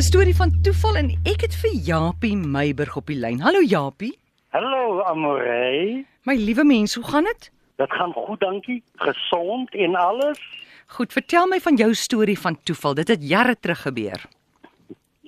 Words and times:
'n 0.00 0.02
Storie 0.02 0.36
van 0.36 0.60
toeval 0.64 0.96
en 0.96 1.10
ek 1.28 1.40
het 1.44 1.52
vir 1.60 1.74
Japie 1.84 2.32
Meiburg 2.36 2.96
op 2.96 3.06
die 3.06 3.16
lyn. 3.20 3.40
Hallo 3.44 3.60
Japie. 3.60 4.18
Hallo 4.48 5.02
Amorey. 5.04 6.04
My 6.24 6.34
liewe 6.40 6.64
mens, 6.64 6.94
hoe 6.94 7.04
gaan 7.04 7.24
dit? 7.24 7.52
Dit 7.76 7.92
gaan 7.92 8.12
goed, 8.12 8.40
dankie. 8.40 8.82
Gesond 8.94 9.74
en 9.74 9.94
alles. 9.94 10.40
Goed, 10.86 11.12
vertel 11.12 11.46
my 11.46 11.60
van 11.60 11.76
jou 11.76 11.94
storie 11.94 12.38
van 12.38 12.62
toeval. 12.62 12.94
Dit 12.94 13.08
het 13.08 13.28
jare 13.28 13.56
terug 13.60 13.82
gebeur. 13.82 14.24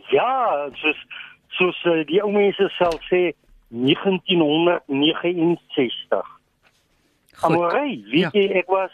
Ja, 0.08 0.68
soos 0.72 1.06
soos 1.48 1.84
uh, 1.84 2.06
die 2.06 2.22
ou 2.22 2.32
mense 2.32 2.68
sal 2.78 2.98
sê 3.12 3.32
1969. 3.68 6.22
Goed. 7.36 7.44
Amorey, 7.44 8.04
weet 8.08 8.20
Ja. 8.20 8.30
jy 8.32 8.48
ek 8.56 8.66
was 8.72 8.92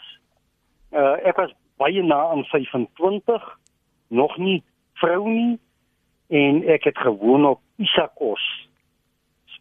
uh, 0.91 1.15
ek 1.23 1.35
was 1.39 1.51
baie 1.77 2.03
na 2.03 2.19
aan 2.35 2.43
25, 2.43 3.59
nog 4.07 4.37
nie 4.37 4.63
vrou 4.93 5.29
nie 5.29 5.59
en 6.29 6.61
ek 6.69 6.83
het 6.83 6.97
gewoon 6.97 7.45
op 7.45 7.61
Isakos. 7.81 8.43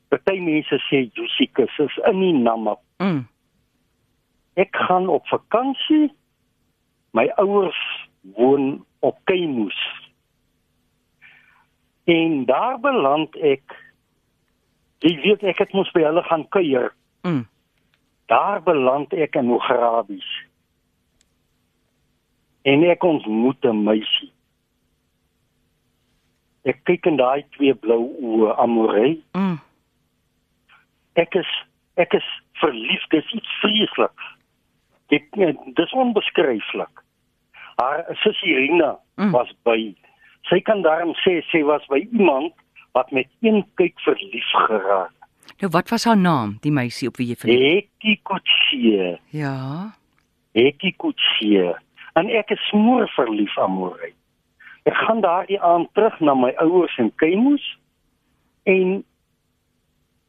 Party 0.08 0.38
mense 0.40 0.78
sê 0.88 1.08
Jusikus 1.12 1.74
is 1.78 1.96
in 2.08 2.20
die 2.20 2.32
Namib. 2.32 2.80
Mm. 3.00 3.26
Ek 4.56 4.76
gaan 4.88 5.08
op 5.08 5.26
vakansie. 5.28 6.08
My 7.16 7.28
ouers 7.40 7.78
woon 8.36 8.84
op 9.04 9.18
Keimoes. 9.24 9.78
En 12.08 12.44
daar 12.48 12.80
beland 12.80 13.36
ek. 13.36 13.76
Jy 15.04 15.14
weet 15.22 15.44
ek 15.52 15.60
het 15.64 15.76
mos 15.76 15.92
by 15.94 16.06
hulle 16.08 16.24
gaan 16.26 16.48
kuier. 16.52 16.92
Mm. 17.28 17.44
Daar 18.32 18.62
beland 18.64 19.12
ek 19.12 19.36
in 19.40 19.52
Ograbies. 19.52 20.28
En 22.68 22.82
ek 22.84 23.04
ontmoet 23.04 23.64
'n 23.64 23.84
meisie. 23.84 24.32
Ek 26.68 26.82
kyk 26.84 27.06
in 27.08 27.16
daai 27.16 27.42
twee 27.56 27.72
blou 27.74 28.02
oë, 28.20 28.54
Amorey. 28.60 29.16
Mm. 29.34 29.56
ek 31.18 31.34
is 31.40 31.48
ek 31.98 32.12
is 32.14 32.26
verlief 32.60 33.02
dis 33.10 33.26
iets 33.34 33.54
vreesliks 33.62 34.26
dit 35.10 35.24
dis 35.78 35.92
onbeskryflik 35.98 37.02
haar 37.80 38.04
sussie 38.24 38.54
Irina 38.54 38.96
Mm. 39.18 39.32
was 39.34 39.48
by 39.66 39.74
sy 40.46 40.60
kan 40.62 40.82
daarom 40.86 41.10
sê 41.24 41.40
sy 41.50 41.64
was 41.66 41.82
by 41.90 41.98
iemand 42.14 42.52
wat 42.94 43.10
met 43.10 43.26
een 43.42 43.64
kyk 43.80 43.96
verlief 44.06 44.46
geraak 44.68 45.10
Nou 45.58 45.70
wat 45.74 45.88
was 45.90 46.04
haar 46.04 46.16
naam, 46.16 46.58
die 46.62 46.70
meisie 46.70 47.08
op 47.08 47.16
wie 47.18 47.26
jy 47.32 47.34
verlief? 47.40 47.58
Hekkie 47.64 48.20
Kutsie 48.22 49.16
Ja. 49.34 49.90
Hekkie 50.54 50.94
Kutsie 51.02 51.64
en 52.14 52.30
ek 52.30 52.52
is 52.54 52.62
smoor 52.70 53.08
verlief 53.16 53.58
aan 53.58 53.74
Morey 53.74 54.12
ek 54.88 54.96
gaan 55.04 55.20
daardie 55.24 55.60
aand 55.60 55.90
terug 55.94 56.16
na 56.24 56.34
my 56.38 56.52
ouers 56.64 56.96
in 57.02 57.12
Keimoes 57.20 57.64
en 58.64 58.98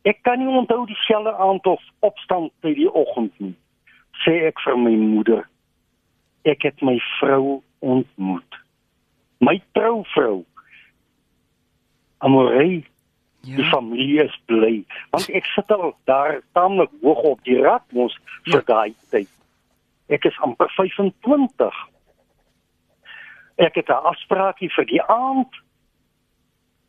ek 0.10 0.22
kan 0.28 0.40
nie 0.42 0.52
onthou 0.52 0.86
dieselfde 0.90 1.34
aand 1.38 1.66
of 1.70 1.84
opstaan 2.06 2.50
by 2.64 2.74
die 2.76 2.90
oggend 2.92 3.34
nie 3.40 3.56
sê 4.24 4.36
ek 4.50 4.62
vir 4.66 4.78
my 4.80 4.96
moeder. 5.00 5.44
Ek 6.48 6.64
het 6.68 6.82
my 6.86 6.98
vrou 7.20 7.60
ontmoet. 7.80 8.62
My 9.44 9.60
trouvrou. 9.78 10.44
Amorey 12.20 12.84
die 13.48 13.56
Ja. 13.64 13.70
familie 13.72 14.24
is 14.26 14.36
bly 14.52 14.84
want 15.12 15.30
ek 15.30 15.46
sit 15.56 15.72
al 15.72 15.94
daar 16.04 16.42
tamelik 16.52 16.92
hoog 17.02 17.22
op 17.24 17.44
die 17.48 17.56
rad 17.62 17.86
mos 17.96 18.18
vir 18.44 18.62
daai 18.68 18.94
tyd. 19.12 19.30
Ek 20.10 20.26
is 20.26 20.36
amper 20.44 20.68
25 20.76 21.72
ek 23.60 23.76
het 23.76 23.90
'n 23.90 24.06
afspraakie 24.12 24.70
vir 24.76 24.86
die 24.86 25.02
aand 25.04 25.52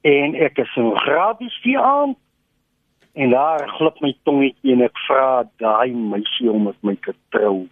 en 0.06 0.34
ek 0.34 0.58
is 0.58 0.76
in 0.76 0.94
Grabies 0.96 1.56
die 1.62 1.78
aand 1.78 2.16
en 3.14 3.30
daar 3.30 3.68
glip 3.76 4.00
my 4.00 4.12
tongetjie 4.24 4.72
en 4.72 4.82
ek 4.86 4.98
vra 5.06 5.44
daai 5.59 5.91
meisie 5.92 6.50
om 6.50 6.62
met 6.70 6.78
my 6.82 6.94
te 7.06 7.14
trou 7.30 7.66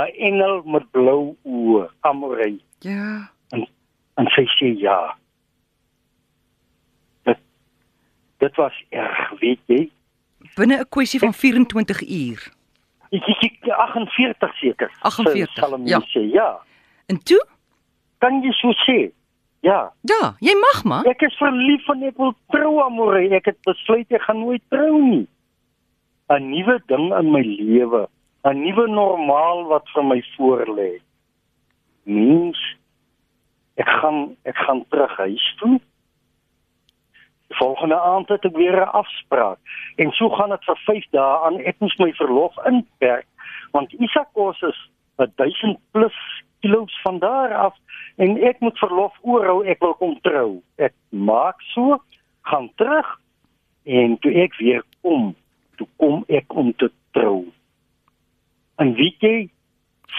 'n 0.00 0.10
engel 0.28 0.62
met 0.64 0.90
blou 0.90 1.36
oë 1.44 1.88
Amorey 2.00 2.58
Ja. 2.80 3.28
en 4.16 4.26
sy 4.34 4.44
sê 4.58 4.72
ja. 4.80 5.14
Dit 7.24 7.38
dit 8.38 8.56
was 8.56 8.72
erg, 8.90 9.30
weet 9.40 9.60
jy? 9.66 9.90
Binne 10.56 10.78
'n 10.80 10.88
kwessie 10.88 11.20
van 11.20 11.32
24 11.32 12.00
uur. 12.02 12.52
Ek 13.10 13.22
ek, 13.28 13.42
ek 13.42 13.68
48 13.68 14.54
seker. 14.56 14.90
48, 15.02 15.52
sal 15.54 15.70
hom 15.70 15.86
ja. 15.86 16.00
sê 16.00 16.20
ja. 16.32 16.60
En 17.06 17.18
toe? 17.22 17.44
Kan 18.22 18.38
jy 18.44 18.52
so 18.60 18.70
sê? 18.86 19.10
Ja, 19.62 19.90
Ja, 20.06 20.34
jy 20.42 20.54
mag 20.58 20.84
maar. 20.84 21.06
ek 21.10 21.22
is 21.22 21.34
verlief 21.38 21.88
en 21.92 22.02
ek 22.08 22.16
wil 22.18 22.32
trou 22.54 22.80
amore. 22.82 23.22
Ek 23.34 23.46
het 23.50 23.58
besluit 23.66 24.10
ek 24.10 24.22
gaan 24.26 24.40
nooit 24.42 24.62
trou 24.70 24.98
nie. 25.02 25.26
'n 26.30 26.50
Nuwe 26.50 26.78
ding 26.88 27.12
in 27.12 27.30
my 27.32 27.42
lewe, 27.42 28.06
'n 28.44 28.62
nuwe 28.62 28.86
normaal 28.88 29.64
wat 29.68 29.84
vir 29.94 30.02
my 30.04 30.20
voorlê. 30.36 31.00
Mens 32.04 32.58
ek 33.76 33.88
gaan 34.00 34.36
ek 34.44 34.56
gaan 34.56 34.84
terug 34.90 35.16
huis 35.16 35.54
toe. 35.58 35.80
Die 37.48 37.56
volgende 37.58 38.00
aand 38.00 38.28
het 38.28 38.44
ek 38.44 38.56
weer 38.56 38.80
'n 38.80 38.88
afspraak 39.02 39.58
en 39.98 40.10
so 40.12 40.28
gaan 40.30 40.50
dit 40.50 40.64
vir 40.64 40.76
5 40.86 41.04
dae 41.12 41.44
aan. 41.46 41.58
Ek 41.60 41.76
moes 41.80 41.98
my 41.98 42.12
verlof 42.12 42.54
inperk 42.66 43.26
want 43.72 43.92
Isakos 43.92 44.62
is 44.62 44.78
1000 45.16 45.78
plus 45.92 46.14
kilos 46.62 46.94
van 47.02 47.18
daar 47.22 47.54
af 47.54 47.76
en 48.22 48.36
ek 48.42 48.60
moet 48.60 48.78
verlof 48.78 49.16
oorhou. 49.20 49.62
Ek 49.66 49.82
wil 49.84 49.94
kom 49.98 50.14
trou. 50.26 50.60
Ek 50.78 50.94
maak 51.10 51.60
so, 51.72 51.98
gaan 52.48 52.70
terug 52.80 53.08
en 53.84 54.18
toe 54.22 54.32
ek 54.44 54.54
weer 54.60 54.84
kom, 55.02 55.32
toe 55.76 55.88
kom 56.02 56.22
ek 56.30 56.54
om 56.54 56.70
te 56.78 56.90
trou. 57.16 57.44
En 58.82 58.94
weet 58.98 59.26
jy, 59.26 59.36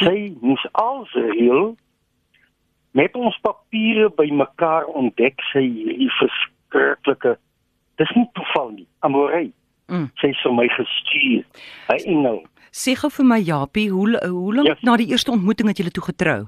sy 0.01 0.33
moes 0.41 0.63
als 0.71 1.11
reël 1.15 1.73
met 2.93 3.15
ons 3.15 3.39
papiere 3.41 4.09
bymekaar 4.17 4.85
ontdek 4.85 5.41
sy 5.51 5.63
hierdie 5.65 6.11
verskriklike 6.19 7.37
dis 8.01 8.15
nie 8.17 8.29
toeval 8.37 8.73
nie 8.77 8.87
amorey 9.05 9.51
Mm. 9.91 10.07
sy 10.15 10.29
het 10.31 10.39
vir 10.43 10.53
my 10.55 10.67
gestuur 10.71 11.43
'n 11.91 12.03
engel 12.13 12.37
Sê 12.73 12.95
gou 12.97 13.09
vir 13.13 13.25
my 13.29 13.37
Japie, 13.45 13.89
hoe 13.93 14.17
hoe 14.27 14.53
lank 14.55 14.67
Ja. 14.67 14.75
na 14.81 14.97
die 14.97 15.07
eerste 15.11 15.31
ontmoeting 15.31 15.67
het 15.69 15.77
julle 15.77 15.91
toe 15.93 16.03
getrou? 16.03 16.47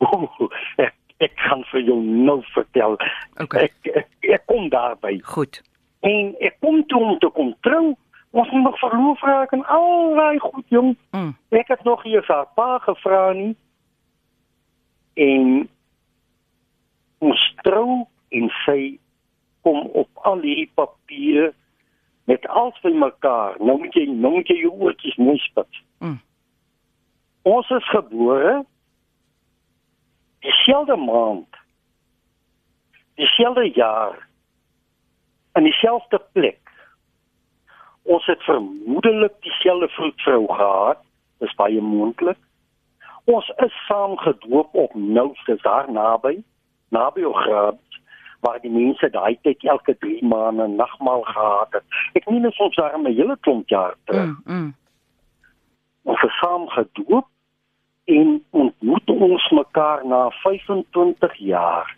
Oeh, 0.00 0.48
ek, 0.86 0.94
ek 1.20 1.34
kan 1.36 1.64
vir 1.72 1.80
jou 1.82 1.98
nou 2.02 2.40
vertel 2.54 2.96
Okay. 3.42 3.64
ek, 3.68 3.74
ek 3.96 4.08
ek 4.38 4.46
kom 4.46 4.68
daarby 4.70 5.18
Goed. 5.24 5.60
en 6.06 6.34
ek 6.40 6.56
kom 6.60 6.84
toe 6.86 7.00
om 7.04 7.18
te 7.18 7.28
kom 7.34 7.54
trou 7.66 7.96
ons 8.30 8.50
moet 8.52 8.62
nog 8.64 8.78
verloof 8.78 9.20
raak 9.26 9.52
en 9.56 9.64
al 9.66 10.14
daai 10.14 10.38
goed 10.38 10.64
jong 10.70 10.94
Mm. 11.12 11.34
ek 11.50 11.68
het 11.68 11.82
nog 11.84 12.04
eers 12.06 12.26
haar 12.28 12.46
pa 12.54 12.78
gevra 12.78 13.32
nie 13.34 13.56
en 15.16 15.68
ons 17.20 17.42
trou 17.64 18.06
en 18.30 18.50
sy 18.64 18.98
kom 19.66 19.88
op 19.98 20.08
al 20.28 20.40
hierdie 20.44 20.70
papiere 20.78 21.52
met 22.28 22.48
alles 22.48 22.80
by 22.80 22.90
mekaar. 22.92 23.54
Nou 23.58 23.78
moet 23.80 23.94
jy 23.96 24.04
nou 24.04 24.34
moet 24.34 24.50
jy 24.52 24.58
jou 24.60 24.72
oortjies 24.84 25.16
mooi 25.16 25.38
spit. 25.40 25.78
Mm. 26.04 26.18
Ons 27.48 27.70
is 27.72 27.88
gebore 27.88 28.58
dieselfde 30.44 30.96
maand. 31.00 31.60
Dieselfde 33.16 33.64
jaar. 33.72 34.20
In 35.56 35.64
dieselfde 35.64 36.20
plek. 36.36 36.60
Ons 38.02 38.28
het 38.28 38.44
vermoedelik 38.44 39.40
dieselfde 39.40 39.88
vroedvrou 39.96 40.44
gehad. 40.52 41.00
Dis 41.40 41.56
baie 41.56 41.80
moontlik. 41.80 42.38
Ons 43.24 43.48
is 43.64 43.80
saam 43.86 44.18
gedoop 44.20 44.74
op 44.74 44.94
Nou, 44.94 45.32
dis 45.48 45.64
daar 45.64 45.88
naby, 45.92 46.38
naby 46.92 47.24
Ograab 47.24 47.80
waar 48.40 48.60
die 48.60 48.70
mense 48.70 49.10
daai 49.10 49.38
tyd 49.42 49.64
elke 49.64 49.96
3 49.98 50.24
maande 50.24 50.66
nagmaal 50.66 51.22
gehad 51.22 51.72
het. 51.72 51.84
Ek 52.12 52.28
meen 52.30 52.46
ons 52.46 52.58
ons 52.58 52.76
daar 52.76 52.98
'n 52.98 53.06
hele 53.06 53.36
klomp 53.40 53.68
jaar 53.68 53.94
terug. 54.04 54.36
Mm. 54.44 54.54
mm. 54.54 54.74
Ons 56.02 56.22
is 56.22 56.38
saam 56.38 56.68
gedoop 56.68 57.26
en 58.04 58.44
ontmoet 58.50 59.10
ons 59.10 59.50
mekaar 59.50 60.06
na 60.06 60.30
25 60.30 61.34
jaar 61.36 61.96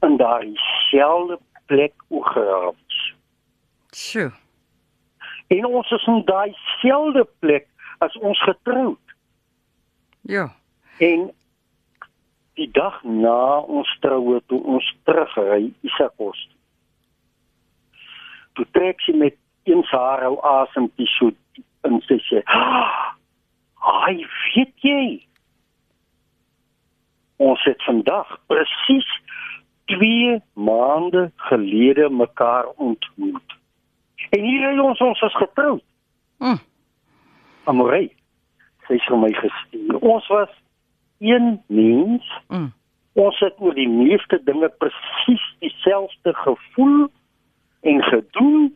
in 0.00 0.16
daardie 0.16 0.58
selfde 0.90 1.38
plek 1.66 1.92
Ograab. 2.08 2.76
Sjoe. 3.92 4.32
En 5.46 5.66
ons 5.66 5.90
is 5.90 6.06
in 6.06 6.22
daai 6.24 6.54
selfde 6.80 7.26
plek 7.38 7.66
as 7.98 8.16
ons 8.18 8.40
getroud. 8.42 9.14
Ja. 10.20 10.48
En 10.98 11.30
die 12.54 12.68
dag 12.70 13.00
na 13.04 13.60
ons 13.60 13.90
troue 14.04 14.40
toe 14.46 14.60
ons 14.74 14.88
terugry 15.08 15.70
Isakos. 15.86 16.40
Toe 18.56 18.66
trek 18.76 19.00
sy 19.06 19.16
met 19.16 19.38
een 19.68 19.84
haar 19.90 20.26
ou 20.28 20.38
asempie 20.44 21.08
so 21.16 21.32
diep 21.56 21.88
in 21.88 22.00
sy 22.08 22.18
sê: 22.28 22.42
"Ah, 22.46 23.14
"Ai, 24.04 24.26
weet 24.54 24.74
jy? 24.84 25.26
Ons 27.36 27.64
het 27.64 27.82
vandag 27.82 28.38
presies 28.46 29.08
2 29.84 30.42
maande 30.52 31.30
gelede 31.36 32.10
mekaar 32.10 32.66
ontmoet. 32.76 33.58
En 34.30 34.40
hier 34.40 34.70
het 34.70 34.80
ons 34.80 35.00
ons 35.00 35.20
is 35.20 35.36
getroud. 35.36 35.82
Mm. 36.38 36.58
Amorey. 37.64 38.12
Sy 38.86 38.98
het 38.98 39.08
vir 39.08 39.18
my 39.18 39.32
gestuur. 39.32 39.98
Ons 40.00 40.26
was 40.32 40.61
een 41.22 41.62
mens. 41.66 42.28
Mm. 42.48 42.70
Ons 43.12 43.38
het 43.44 43.58
oor 43.60 43.74
die 43.76 43.88
meeste 43.88 44.40
dinge 44.44 44.68
presies 44.82 45.44
dieselfde 45.64 46.34
gevoel 46.44 47.08
en 47.80 48.02
gedoen 48.02 48.70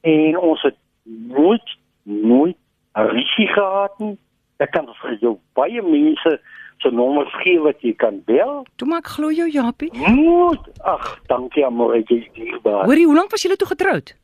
en 0.00 0.38
ons 0.38 0.62
het 0.62 0.76
nooit 1.04 1.76
nooit 2.06 2.56
risie 2.92 3.46
gehad 3.46 3.98
nie. 3.98 4.14
Ek 4.62 4.70
kan 4.72 4.86
vir 5.02 5.16
jou 5.20 5.34
baie 5.58 5.82
mense 5.84 6.36
se 6.80 6.92
nommers 6.92 7.32
gee 7.42 7.58
wat 7.60 7.82
jy 7.84 7.92
kan 8.00 8.20
bel. 8.28 8.62
Toe 8.80 8.88
maar 8.88 9.02
ek 9.04 9.10
glo 9.16 9.32
jou 9.34 9.48
Japie. 9.50 9.90
Nooit. 9.92 10.70
Ag, 10.84 11.08
dankie 11.28 11.64
Amorey, 11.66 12.04
jy 12.08 12.22
is 12.22 12.30
dierbaar. 12.36 12.86
Hoorie, 12.88 13.06
hoe 13.08 13.16
lank 13.16 13.34
was 13.34 13.44
julle 13.44 13.58
toe 13.60 13.68
getroud? 13.72 14.14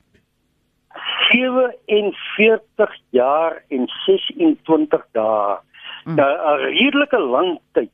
47 1.32 2.96
jaar 3.16 3.62
en 3.72 3.86
26 4.06 5.06
dae. 5.16 5.58
Mm. 6.04 6.14
Nou 6.14 6.32
'n 6.58 6.60
redelike 6.64 7.18
lang 7.18 7.60
tyd 7.72 7.90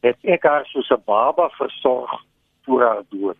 het 0.00 0.16
ek 0.22 0.42
haar 0.42 0.66
soos 0.66 0.88
'n 0.90 1.02
baba 1.04 1.48
versorg 1.48 2.24
voor 2.62 2.82
haar 2.82 3.02
dood. 3.08 3.36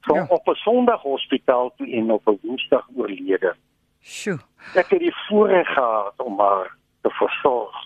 Van 0.00 0.16
Ja. 0.16 0.26
op 0.28 0.48
'n 0.48 0.54
Sondag 0.54 1.02
hospitaal 1.02 1.72
toe 1.76 1.90
en 1.92 2.10
op 2.12 2.26
'n 2.28 2.38
Woensdag 2.42 2.88
oorlede. 2.96 3.54
Sjoe. 4.02 4.38
Ek 4.74 4.88
het 4.90 4.98
die 5.00 5.14
voorreg 5.28 5.68
gehad 5.68 6.14
om 6.16 6.38
haar 6.40 6.76
te 7.02 7.10
versorg. 7.10 7.76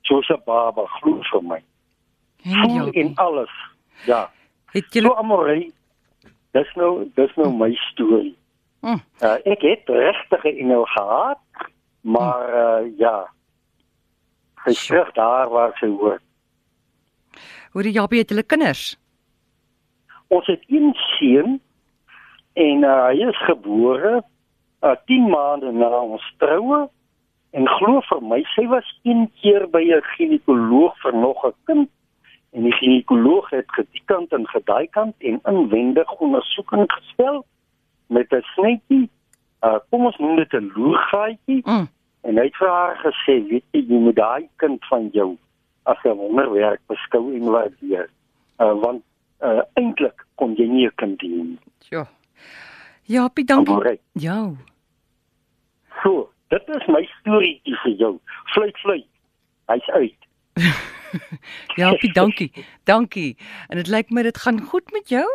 Soos 0.00 0.28
'n 0.28 0.42
baba 0.44 0.86
glo 0.86 1.18
vir 1.20 1.42
my. 1.42 1.62
En 2.44 2.52
Voel 2.70 2.90
en 2.90 3.14
alles. 3.14 3.50
Ja. 4.06 4.30
Het 4.70 4.84
So 4.84 4.98
julle 4.98 5.16
amorey. 5.16 5.70
Dis 6.52 6.74
nou 6.74 7.10
dis 7.14 7.34
nou 7.36 7.52
my 7.56 7.74
storie. 7.74 8.36
Mm. 8.80 9.00
Uh, 9.22 9.34
ek 9.44 9.60
het 9.62 9.82
regtig 9.88 10.44
'n 10.44 10.56
engel 10.58 10.84
gehad, 10.84 11.38
maar 12.00 12.48
uh, 12.82 12.98
ja. 12.98 13.30
Sy 14.64 14.70
is 14.70 14.86
terug 14.86 15.12
daar 15.12 15.48
waar 15.50 15.76
sy 15.80 15.88
hoort. 15.90 16.22
Hoorie 17.72 17.92
Japie, 17.92 18.20
het 18.20 18.30
julle 18.30 18.44
kinders? 18.44 18.96
Ons 20.28 20.46
het 20.46 20.62
een 20.68 20.92
seun 20.94 21.60
en 22.52 22.84
uh, 22.84 23.06
hy 23.08 23.28
is 23.28 23.38
gebore 23.46 24.20
uh, 24.84 24.96
10 25.08 25.30
maande 25.32 25.72
na 25.72 25.88
ons 26.02 26.24
troue 26.42 26.82
en 27.56 27.68
glo 27.78 28.02
vir 28.08 28.20
my 28.28 28.40
sy 28.52 28.64
was 28.68 28.88
een 29.08 29.26
keer 29.40 29.66
by 29.72 29.82
'n 29.82 30.04
ginekoloog 30.16 30.94
vir 31.04 31.16
nog 31.16 31.44
'n 31.46 31.54
kind 31.64 31.88
en 32.52 32.62
die 32.68 32.76
ginekoloog 32.76 33.50
het 33.50 33.68
gediekant 33.72 34.32
en 34.32 34.46
gedaikant 34.48 35.14
en 35.18 35.40
inwendig 35.44 36.12
ondersoeking 36.12 36.92
gestel 36.92 37.44
met 38.06 38.32
'n 38.32 38.44
snytjie 38.54 39.08
uh, 39.64 39.78
kom 39.90 40.06
ons 40.06 40.18
noem 40.18 40.36
dit 40.36 40.52
'n 40.52 40.72
loergaatjie 40.74 41.62
Mm. 41.64 41.88
En 42.24 42.36
hy 42.38 42.44
het 42.48 42.56
vir 42.56 42.68
haar 42.68 42.96
gesê 43.04 43.38
weet 43.50 43.64
jy 43.72 43.80
jy 43.88 43.98
moet 44.06 44.16
daai 44.16 44.48
kind 44.56 44.84
van 44.90 45.08
jou 45.12 45.36
as 45.86 45.98
'n 46.04 46.16
wonderwerk 46.16 46.80
beskou 46.88 47.34
en 47.34 47.44
waardeer 47.50 48.08
uh, 48.60 48.72
want 48.84 49.02
uh, 49.42 49.62
eintlik 49.74 50.24
kon 50.36 50.54
jy 50.56 50.66
nie 50.68 50.86
'n 50.86 50.92
kind 50.96 51.22
hê 51.22 51.28
nie 51.28 51.58
Ja. 51.90 52.06
Japie, 53.04 53.44
dankie. 53.44 53.74
Amorey. 53.74 53.98
Jou. 54.14 54.56
So, 56.02 56.30
dit 56.48 56.68
is 56.68 56.86
my 56.88 57.02
storieetjie 57.20 57.74
vir 57.82 57.92
jou. 57.98 58.12
Fluit 58.54 58.78
fluit. 58.78 59.06
Hy's 59.68 59.88
uit. 59.88 60.16
Japie, 61.80 62.12
dankie. 62.12 62.52
Dankie. 62.84 63.36
En 63.68 63.76
dit 63.76 63.88
lyk 63.92 64.10
my 64.10 64.22
dit 64.22 64.38
gaan 64.38 64.60
goed 64.60 64.92
met 64.92 65.08
jou? 65.08 65.26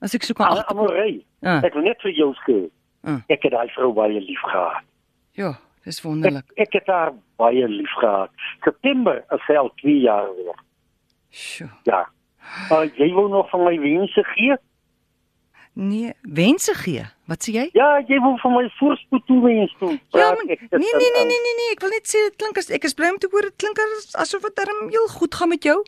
As 0.00 0.14
ek 0.14 0.22
so 0.26 0.34
kan 0.34 0.46
Am- 0.48 0.56
agter. 0.58 0.74
Amorey. 0.76 1.20
Ah. 1.42 1.60
Ek 1.62 1.74
wil 1.74 1.82
net 1.86 2.00
vir 2.02 2.12
jou 2.16 2.32
sê. 2.46 2.58
Ah. 3.04 3.20
Ek 3.28 3.42
het 3.46 3.52
daai 3.54 3.68
vrou 3.76 3.92
baie 3.94 4.18
lief 4.20 4.42
gehad. 4.48 4.82
Ja, 5.38 5.52
dis 5.84 5.98
Ek, 5.98 6.04
wonderlik. 6.04 6.50
ek 6.56 6.72
het 6.72 6.86
haar 6.86 7.12
baie 7.36 7.68
lief 7.68 7.92
gehad. 8.00 8.30
September 8.64 9.24
is 9.34 9.44
sy 9.46 9.56
al 9.58 9.72
2 9.82 10.00
jaar 10.00 10.28
weer. 10.36 10.58
Sjoe. 11.30 11.70
Ja. 11.88 12.04
Uh, 12.70 12.84
jy 12.98 13.08
wil 13.14 13.28
nog 13.28 13.50
van 13.50 13.64
my 13.64 13.78
wense 13.80 14.24
gee? 14.34 14.56
Nee, 15.74 16.12
wense 16.22 16.74
gee. 16.74 17.04
Wat 17.30 17.40
sê 17.46 17.52
jy? 17.54 17.62
Ja, 17.72 18.02
jy 18.04 18.18
wil 18.20 18.34
van 18.42 18.52
my 18.58 18.66
voorspoed 18.76 19.22
toewens 19.26 19.72
toe. 19.78 19.90
Ja, 19.94 20.00
Praat 20.10 20.34
maar, 20.36 20.50
ek 20.52 20.60
nee 20.70 20.78
nee 20.98 21.12
nee 21.14 21.24
nee 21.30 21.40
nee 21.46 21.54
nee, 21.60 21.70
ek 21.72 21.80
wil 21.80 21.94
net 21.94 22.04
sê 22.10 22.20
dit 22.28 22.36
klink 22.42 22.58
as 22.60 22.68
ek 22.76 22.84
is 22.84 22.92
bly 22.98 23.08
om 23.14 23.16
te 23.22 23.30
hoor 23.32 23.46
dit 23.48 23.56
klink 23.56 23.80
as- 23.86 24.12
asof 24.26 24.42
dit 24.44 24.56
darm 24.60 24.82
heel 24.92 25.06
goed 25.14 25.34
gaan 25.34 25.48
met 25.48 25.64
jou. 25.64 25.78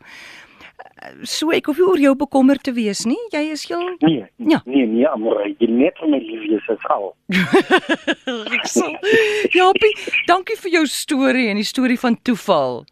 So 1.29 1.51
ek 1.53 1.67
hoef 1.69 1.79
nie 1.79 1.87
oor 1.87 2.01
jou 2.01 2.15
bekommerd 2.17 2.63
te 2.65 2.73
wees 2.73 3.05
nie. 3.07 3.19
Jy 3.33 3.43
is 3.53 3.65
heel 3.69 3.83
Nee, 4.03 4.25
Ja. 4.39 4.61
nee, 4.65 4.87
nee, 4.87 5.07
Amorey. 5.09 5.55
Jy 5.61 5.69
net 5.71 5.99
van 6.01 6.11
my 6.11 6.19
liefjes 6.19 6.69
is 6.69 6.85
al. 6.91 7.15
Ek 8.57 8.67
sal 8.67 8.95
Japie, 9.55 9.93
dankie 10.27 10.57
vir 10.63 10.71
jou 10.79 10.85
storie 10.91 11.49
en 11.53 11.57
die 11.61 11.67
storie 11.69 11.99
van 12.01 12.17
toeval. 12.23 12.85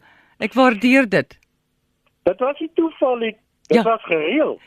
Ek 0.42 0.54
waardeer 0.58 1.08
dit. 1.08 1.38
Dit 2.28 2.38
was 2.44 2.60
nie 2.60 2.70
toeval 2.78 3.16
nie. 3.22 3.32
Dit 3.68 3.76
Ja. 3.78 3.82
was 3.82 4.02
gereël. 4.04 4.58